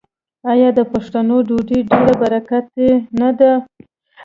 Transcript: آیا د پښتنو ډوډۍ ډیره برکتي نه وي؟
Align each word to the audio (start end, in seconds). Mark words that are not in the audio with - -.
آیا 0.51 0.69
د 0.77 0.79
پښتنو 0.93 1.37
ډوډۍ 1.47 1.79
ډیره 1.89 2.13
برکتي 2.21 2.89
نه 3.19 3.29
وي؟ 3.39 3.51